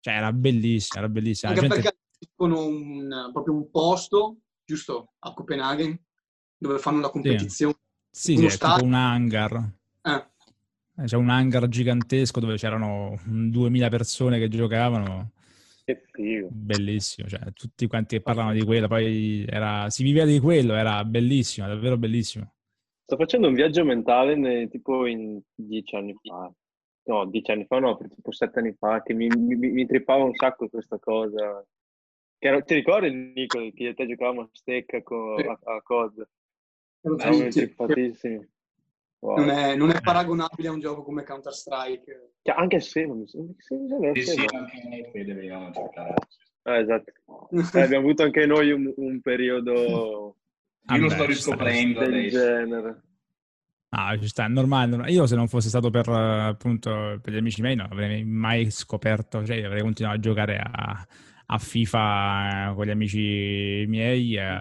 [0.00, 1.52] cioè era bellissima, era bellissima.
[1.52, 1.82] Anche gente...
[1.82, 1.98] perché
[2.34, 6.00] con un, proprio un posto, giusto, a Copenaghen,
[6.56, 7.74] dove fanno la competizione.
[8.10, 9.70] Sì, sì, sì è tipo un hangar.
[10.02, 10.30] Eh.
[11.04, 15.32] C'è un hangar gigantesco dove c'erano 2000 persone che giocavano.
[16.50, 21.04] Bellissimo, cioè, tutti quanti che parlavano di quello, poi era, si viveva di quello, era
[21.04, 22.54] bellissimo, davvero bellissimo.
[23.04, 26.50] Sto facendo un viaggio mentale ne, tipo in dieci anni fa,
[27.04, 30.34] no, dieci anni fa no, tipo sette anni fa, che mi, mi, mi trippava un
[30.34, 31.64] sacco questa cosa.
[32.38, 35.46] Che, ti ricordi Nico che io e te giocavamo a stecca con, sì.
[35.46, 36.28] a, a COD?
[37.02, 38.48] Eravamo simpaticissimi.
[39.22, 39.36] Wow.
[39.36, 42.32] Non, è, non, è, paragonabile a un gioco come Counter Strike.
[42.42, 43.54] Cioè, anche se non mi sembra.
[44.14, 44.82] Sì, sì, anche
[45.12, 46.14] noi venivamo a giocare.
[46.62, 47.12] Ah, esatto.
[47.78, 50.38] eh, abbiamo avuto anche noi un, un periodo.
[50.92, 52.38] Io lo sto riscoprendo del adesso.
[52.38, 53.02] genere.
[53.90, 55.08] Ah, ci sta, è normale.
[55.12, 59.44] Io se non fosse stato per appunto per gli amici miei non avrei mai scoperto,
[59.44, 61.06] cioè avrei continuato a giocare a,
[61.52, 64.60] a FIFA con gli amici miei, a,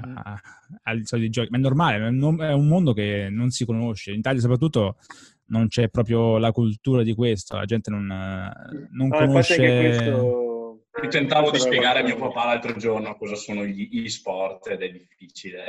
[0.84, 1.50] ai soliti giochi.
[1.50, 4.12] Ma è normale, è un mondo che non si conosce.
[4.12, 4.98] In Italia soprattutto
[5.46, 10.51] non c'è proprio la cultura di questo, la gente non, non no, conosce...
[11.02, 14.90] Io tentavo di spiegare a mio papà l'altro giorno cosa sono gli e-sport ed è
[14.90, 15.64] difficile.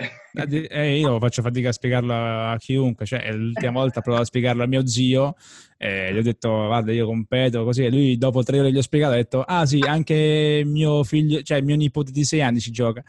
[0.68, 4.66] Eh, io faccio fatica a spiegarlo a chiunque, cioè l'ultima volta provavo a spiegarlo a
[4.66, 5.35] mio zio
[5.78, 8.82] e gli ho detto guarda io competo così e lui dopo tre ore gli ho
[8.82, 12.72] spiegato ha detto ah sì anche mio figlio, cioè mio nipote di sei anni ci
[12.72, 13.02] gioca.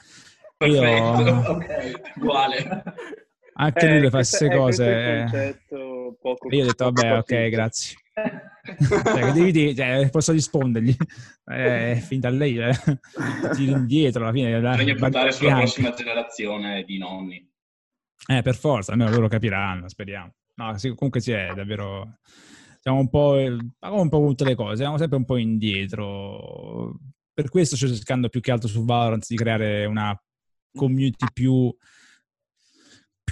[0.56, 1.40] Perfetto, io...
[1.50, 2.84] ok, uguale.
[3.56, 5.64] Anche Eh, lui le fa questo- queste eh, cose.
[5.70, 5.76] eh.
[6.50, 7.98] E io ho detto, vabbè, ok, grazie.
[8.14, 10.96] Cioè, devi dire, cioè, posso rispondergli.
[11.46, 12.74] Eh, fin da lei, eh.
[13.54, 14.60] tiri indietro alla fine.
[14.60, 15.66] Bisogna puntare sulla bianca.
[15.66, 17.52] prossima generazione di nonni.
[18.28, 20.32] Eh, per forza, almeno loro capiranno, speriamo.
[20.56, 22.20] No, sì, comunque sì, è davvero...
[22.80, 23.36] Siamo un po',
[23.80, 27.00] ma come un po' tutte le cose, siamo sempre un po' indietro.
[27.34, 30.22] Per questo sto cercando più che altro su Valorant di creare una
[30.76, 31.74] community più,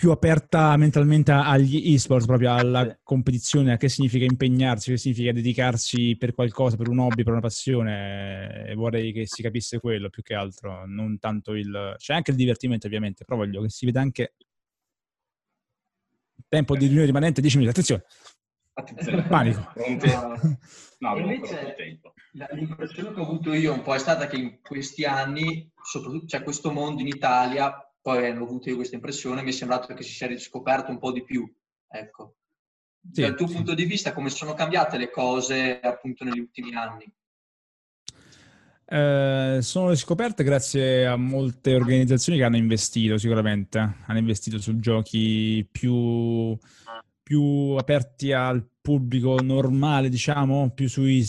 [0.02, 2.96] più aperta mentalmente agli esports, proprio alla Sì.
[3.04, 7.42] competizione, a che significa impegnarsi, che significa dedicarsi per qualcosa, per un hobby, per una
[7.42, 8.66] passione.
[8.68, 11.94] E vorrei che si capisse quello più che altro, non tanto il...
[12.00, 14.34] C'è anche il divertimento ovviamente, però voglio che si veda anche
[16.50, 17.80] tempo di riunione rimanente 10 minuti.
[17.80, 18.04] Attenzione,
[18.74, 19.22] Attenzione.
[19.28, 19.72] panico.
[21.02, 21.76] No, Invece-
[22.54, 26.42] L'impressione che ho avuto io un po' è stata che in questi anni, soprattutto, cioè
[26.42, 30.12] questo mondo in Italia, poi ho avuto io questa impressione, mi è sembrato che si
[30.12, 31.50] sia riscoperto un po' di più.
[31.88, 32.36] Ecco.
[33.12, 33.56] Sì, Dal tuo sì.
[33.56, 37.12] punto di vista, come sono cambiate le cose appunto negli ultimi anni?
[38.86, 45.66] Eh, sono scoperte grazie a molte organizzazioni che hanno investito sicuramente, hanno investito su giochi
[45.72, 46.58] più,
[47.24, 47.42] più
[47.78, 51.26] aperti al pubblico normale, diciamo, più sui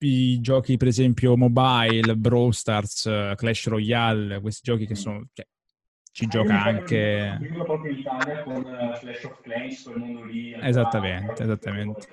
[0.00, 3.02] i giochi per esempio mobile, Brawl Stars,
[3.34, 5.26] Clash Royale, questi giochi che sono...
[5.32, 5.46] cioè,
[6.18, 7.36] ci gioca anche...
[7.38, 10.52] Quello proprio in Italia con eh, Clash of Clans, quel mondo lì.
[10.60, 12.08] Esattamente, esattamente.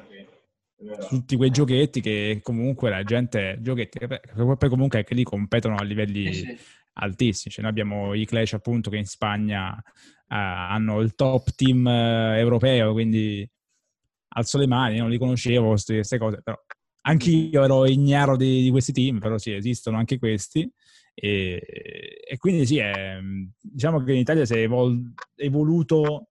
[1.00, 5.24] su tutti quei giochetti che comunque la gente giochetti che poi poi comunque anche lì
[5.24, 6.58] competono a livelli Eh sì.
[6.94, 9.82] altissimi cioè, noi abbiamo i Clash appunto che in Spagna eh,
[10.28, 13.50] hanno il top team eh, europeo quindi
[14.36, 16.58] alzo le mani non li conoscevo queste cose però
[17.02, 20.70] anch'io ero ignaro di, di questi team però sì esistono anche questi
[21.16, 23.18] e, e quindi sì è,
[23.60, 26.28] diciamo che in Italia si è evol- evoluto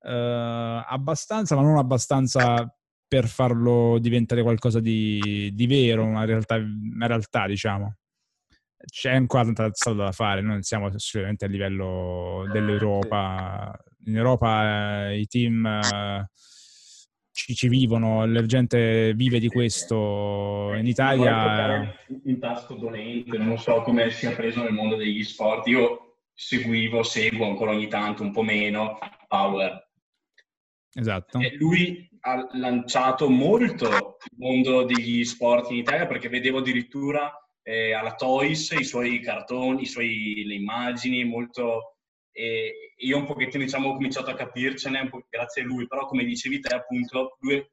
[0.00, 2.72] eh, abbastanza ma non abbastanza
[3.12, 7.96] per farlo diventare qualcosa di, di vero, una realtà, una realtà, diciamo.
[8.86, 13.78] C'è ancora tanta strada da fare, noi non siamo assolutamente a livello dell'Europa.
[14.06, 16.30] In Europa eh, i team eh,
[17.32, 20.72] ci, ci vivono, la gente vive di questo.
[20.74, 21.92] In Italia...
[22.24, 25.66] Un tasto dolente, non so come sia preso nel mondo degli sport.
[25.66, 29.90] Io seguivo, seguo ancora ogni tanto, un po' meno, Power.
[30.94, 31.38] Esatto.
[31.38, 37.94] E lui ha lanciato molto il mondo degli sport in Italia perché vedevo addirittura eh,
[37.94, 41.91] alla Toys i suoi cartoni, i suoi, le immagini, molto...
[42.32, 46.60] E io un pochettino diciamo, ho cominciato a capircene grazie a lui, però come dicevi
[46.60, 47.64] te appunto lui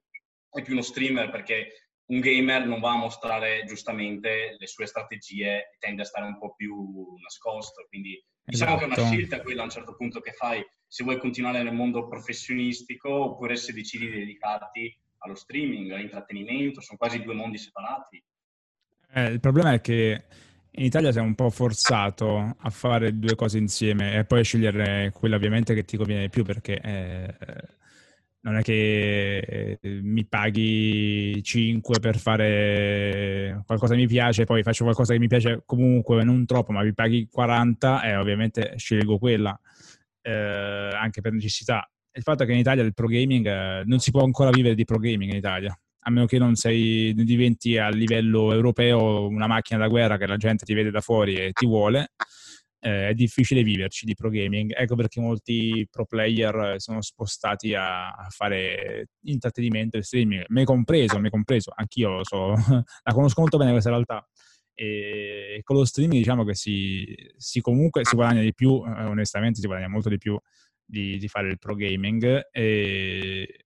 [0.52, 5.76] è più uno streamer perché un gamer non va a mostrare giustamente le sue strategie,
[5.80, 9.14] tende a stare un po' più nascosto, quindi diciamo che è una Esatto.
[9.14, 13.56] scelta quella a un certo punto che fai se vuoi continuare nel mondo professionistico oppure
[13.56, 18.24] se decidi di dedicarti allo streaming, all'intrattenimento, sono quasi due mondi separati.
[19.14, 20.26] Eh, il problema è che
[20.72, 25.12] in Italia sei un po' forzato a fare due cose insieme e poi a scegliere
[25.14, 27.36] quella ovviamente che ti conviene di più perché eh,
[28.42, 34.84] non è che eh, mi paghi 5 per fare qualcosa che mi piace, poi faccio
[34.84, 39.60] qualcosa che mi piace comunque, non troppo, ma mi paghi 40 e ovviamente scelgo quella
[40.22, 41.90] eh, anche per necessità.
[42.12, 44.76] Il fatto è che in Italia il pro gaming eh, non si può ancora vivere
[44.76, 45.78] di pro gaming in Italia
[46.10, 50.38] a meno che non sei, diventi a livello europeo una macchina da guerra che la
[50.38, 52.12] gente ti vede da fuori e ti vuole,
[52.80, 54.74] eh, è difficile viverci di pro gaming.
[54.76, 61.20] Ecco perché molti pro player sono spostati a, a fare intrattenimento e streaming, me compreso,
[61.20, 62.54] me compreso, anch'io so,
[63.04, 64.28] la conosco molto bene questa realtà.
[64.74, 69.60] E con lo streaming diciamo che si, si comunque si guadagna di più, eh, onestamente
[69.60, 70.40] si guadagna molto di più
[70.86, 73.66] di, di fare il pro gaming, e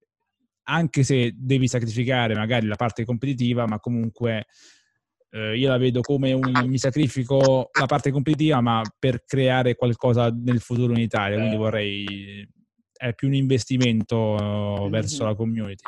[0.63, 4.45] anche se devi sacrificare magari la parte competitiva, ma comunque
[5.30, 10.30] eh, io la vedo come un mi sacrifico la parte competitiva, ma per creare qualcosa
[10.30, 12.47] nel futuro in Italia, quindi vorrei
[13.04, 14.91] è più un investimento mm-hmm.
[14.91, 15.84] verso la community.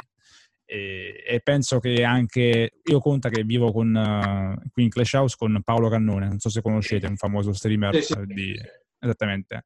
[0.65, 5.35] E, e, penso che anche io conta che vivo con, uh, qui in Clash House
[5.37, 8.59] con Paolo Cannone, non so se conoscete, un famoso streamer sì, sì, di...
[8.99, 9.65] Esattamente.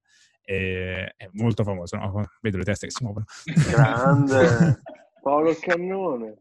[0.49, 2.25] E, è molto famoso, no?
[2.41, 3.25] vedo le teste che si muovono.
[3.69, 4.81] Grande!
[5.21, 6.37] Paolo Cannone!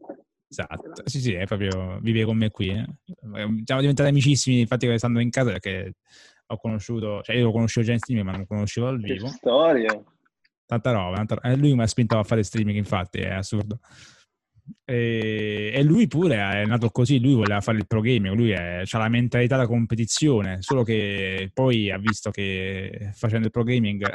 [0.47, 2.69] Esatto, sì, sì, è proprio vive con me qui.
[2.69, 2.87] Eh.
[3.63, 5.93] Siamo diventati amicissimi, infatti, stando in casa perché
[6.47, 9.27] ho conosciuto, cioè io lo conoscevo già in streaming, ma non lo conoscevo dal vivo.
[9.27, 10.03] Che storia!
[10.65, 11.55] Tanta roba, tanta roba.
[11.55, 13.79] lui mi ha spinto a fare streaming, infatti, è assurdo.
[14.85, 18.83] E, e, lui pure è nato così, lui voleva fare il pro gaming, lui ha
[18.91, 24.09] la mentalità da competizione, solo che poi ha visto che facendo il pro gaming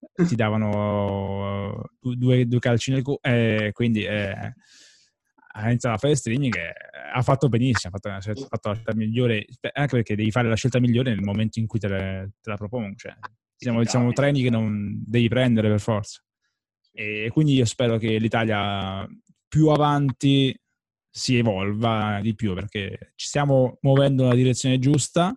[0.28, 4.54] ti davano due, due calci nel culo, eh, quindi eh,
[5.52, 6.72] ha iniziato a fare streaming e
[7.12, 10.30] ha fatto benissimo, ha fatto, la scelta, ha fatto la scelta migliore, anche perché devi
[10.30, 13.14] fare la scelta migliore nel momento in cui te, le, te la propongo, cioè,
[13.56, 16.22] siamo, siamo treni che non devi prendere per forza.
[16.92, 19.06] E quindi io spero che l'Italia
[19.50, 20.56] più avanti
[21.10, 25.36] si evolva di più perché ci stiamo muovendo nella direzione giusta,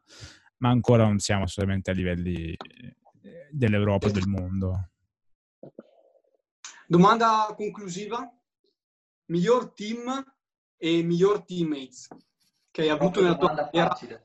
[0.58, 2.56] ma ancora non siamo assolutamente a livelli
[3.50, 4.92] dell'Europa e del mondo.
[6.86, 8.32] Domanda conclusiva
[9.26, 10.24] miglior team
[10.78, 12.08] e miglior teammates
[12.70, 14.23] che hai avuto nella tua carriera?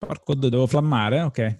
[0.00, 1.56] Porco devo flammare, ok.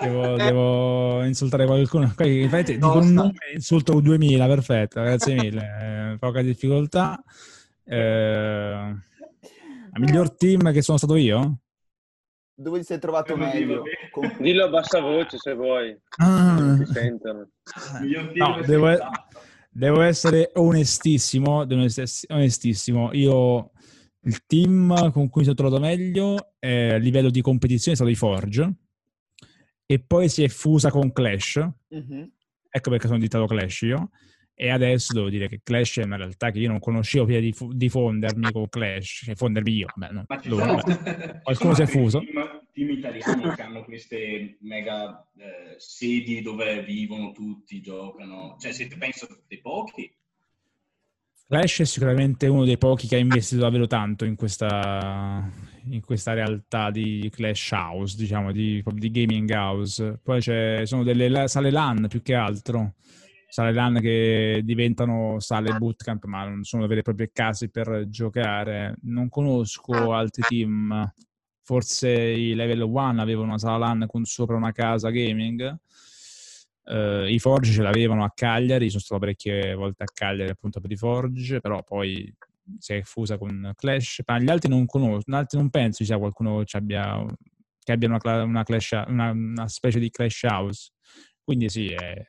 [0.00, 2.12] Devo, devo insultare qualcuno.
[2.14, 6.12] Poi, infatti, dico un nome insulto 2000, perfetto, grazie mille.
[6.12, 7.20] Eh, poca difficoltà.
[7.82, 8.94] Eh,
[9.94, 11.58] miglior team che sono stato io?
[12.54, 13.82] Dove ti sei trovato meglio?
[14.12, 14.36] Con...
[14.38, 15.98] Dillo a bassa voce se vuoi.
[16.18, 16.76] Ah.
[16.78, 17.48] Si sentono.
[18.34, 18.96] No, devo,
[19.72, 23.10] Devo essere onestissimo, devo essere onestissimo.
[23.14, 23.70] Io
[24.22, 28.10] il team con cui mi sono trovato meglio eh, a livello di competizione è stato
[28.10, 28.74] i Forge
[29.86, 31.56] e poi si è fusa con Clash.
[31.94, 32.22] Mm-hmm.
[32.70, 34.10] Ecco perché sono diventato Clash io.
[34.54, 37.50] E adesso devo dire che Clash è una realtà che io non conoscevo prima di,
[37.50, 39.86] fu- di fondermi con Clash, cioè fondermi io.
[39.94, 41.40] Beh, no, dove, beh.
[41.42, 42.20] Qualcuno si è fuso.
[42.20, 48.56] Team, team italiani che hanno queste mega eh, sedi dove vivono tutti, giocano.
[48.60, 50.14] Cioè, siete penso dei pochi?
[51.50, 55.50] Clash è sicuramente uno dei pochi che ha investito davvero tanto in questa,
[55.90, 60.20] in questa realtà di Clash House, diciamo, di, di gaming house.
[60.22, 60.52] Poi ci
[60.84, 62.94] sono delle sale LAN più che altro
[63.48, 68.94] sale LAN che diventano sale bootcamp, ma non sono vere e proprie case per giocare.
[69.02, 71.12] Non conosco altri team,
[71.64, 75.76] forse i Level 1 avevano una sala LAN con sopra una casa gaming.
[76.84, 80.90] Uh, I Forge ce l'avevano a Cagliari, sono stato parecchie volte a Cagliari appunto per
[80.90, 82.34] i Forge, però poi
[82.78, 84.22] si è fusa con Clash.
[84.26, 87.24] Ma gli altri non conosco, gli altri non penso ci sia qualcuno che abbia,
[87.82, 90.90] che abbia una, una, clash, una, una, specie di Clash House.
[91.42, 92.24] Quindi sì, è,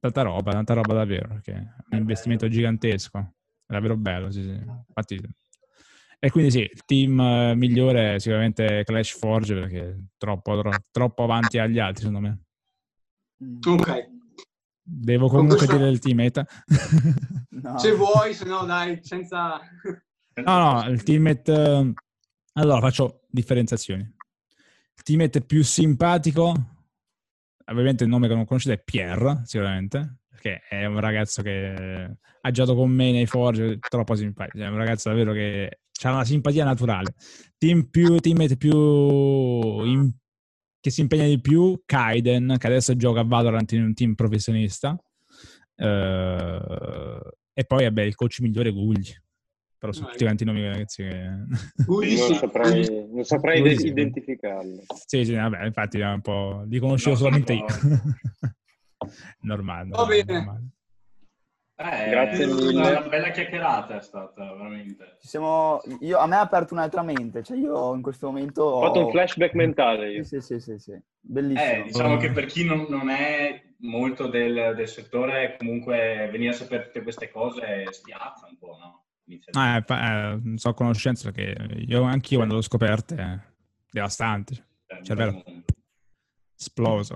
[0.00, 4.50] tanta roba, tanta roba davvero, perché è un investimento gigantesco, è davvero bello, sì, sì.
[4.50, 5.20] Infatti,
[6.24, 10.76] e quindi sì, il team eh, migliore è sicuramente Clash Forge perché è troppo, troppo,
[10.92, 12.42] troppo avanti agli altri, secondo me.
[13.42, 13.58] Mm.
[13.66, 14.10] Ok.
[14.84, 16.46] Devo comunque dire il teammate?
[17.50, 17.78] no.
[17.78, 19.60] Se vuoi, se no dai, senza...
[20.34, 21.52] No, no, il teammate...
[21.52, 21.92] Eh,
[22.54, 24.02] allora, faccio differenziazioni.
[24.02, 26.72] Il teammate più simpatico
[27.72, 32.50] ovviamente il nome che non conoscete è Pierre, sicuramente, perché è un ragazzo che ha
[32.50, 36.64] giocato con me nei Forge, troppo simpatico, è un ragazzo davvero che ha una simpatia
[36.64, 37.14] naturale.
[37.58, 38.74] Team più, teammate più
[39.84, 40.10] in,
[40.82, 44.90] che si impegna di più, Kaiden, che adesso gioca a Valorant in un team professionista.
[45.76, 47.20] Uh,
[47.54, 49.14] e poi, vabbè, il coach migliore è Gugli
[49.82, 51.28] però sono tutti quanti nomi ragazzi che...
[51.88, 54.84] non saprei, non saprei identificarlo.
[55.06, 56.62] Sì, sì, vabbè, infatti un po'...
[56.68, 57.66] li conoscevo no, solamente io.
[59.42, 59.88] normale.
[59.88, 60.32] Va bene.
[60.32, 60.68] Normale.
[61.74, 62.90] Eh, Grazie mille.
[62.90, 65.16] Una bella chiacchierata è stata, veramente.
[65.18, 65.80] Siamo...
[66.00, 68.62] Io, a me ha aperto un'altra mente, cioè io in questo momento...
[68.62, 70.24] Ho fatto un flashback mentale io.
[70.24, 71.70] Sì, sì, sì, sì, bellissimo.
[71.70, 76.54] Eh, diciamo che per chi non, non è molto del, del, settore, comunque venire a
[76.54, 79.04] sapere tutte queste cose spiazza un po', no?
[79.52, 83.38] Ah, eh, eh, non so conoscenza perché io anch'io quando l'ho scoperte è
[83.90, 84.66] devastante.
[84.86, 85.42] Cioè, cervello
[86.56, 87.14] esploso.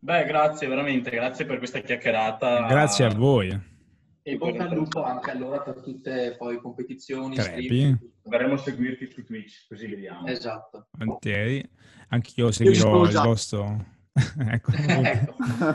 [0.00, 2.66] Beh, grazie veramente, grazie per questa chiacchierata.
[2.66, 3.76] Grazie a voi.
[4.22, 7.96] E bocca al lupo anche allora per tutte poi competizioni, Crepi.
[8.22, 10.26] Verremo a seguirti su Twitch, così vediamo.
[10.26, 10.88] Esatto.
[10.90, 11.66] Volentieri.
[12.08, 13.96] Anch'io seguirò il vostro...
[14.50, 15.34] ecco, ecco.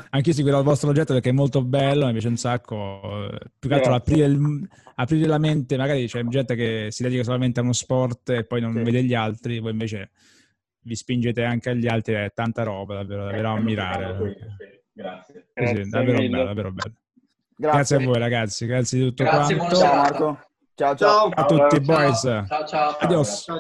[0.09, 3.29] Anch'io seguirò il vostro progetto perché è molto bello, mi piace un sacco.
[3.57, 7.59] Più che altro aprire, il, aprire, la mente, magari c'è gente che si dedica solamente
[7.59, 8.83] a uno sport e poi non sì.
[8.83, 10.11] vede gli altri, voi invece
[10.83, 14.35] vi spingete anche agli altri, è tanta roba, davvero, davvero a ammirare.
[14.91, 15.47] Grazie.
[15.53, 16.95] Sì, davvero bello, davvero bello.
[17.55, 17.77] Grazie.
[17.77, 17.95] grazie.
[17.95, 19.75] a voi ragazzi, grazie di tutto grazie, quanto.
[19.75, 20.39] Ciao Marco.
[20.75, 21.29] Ciao ciao.
[21.29, 22.21] A tutti, boys.
[22.21, 22.97] Ciao ciao.
[22.99, 23.43] Adios.
[23.43, 23.59] Ciao.